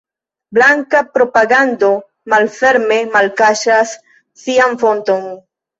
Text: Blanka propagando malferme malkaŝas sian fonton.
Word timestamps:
Blanka 0.57 1.01
propagando 1.17 1.91
malferme 2.35 2.99
malkaŝas 3.19 3.97
sian 4.47 4.79
fonton. 4.87 5.33